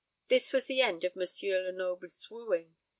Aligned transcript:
This 0.29 0.51
was 0.51 0.65
the 0.65 0.81
end 0.81 1.03
of 1.03 1.15
M. 1.15 1.21
Lenoble's 1.43 2.27
wooing. 2.31 2.75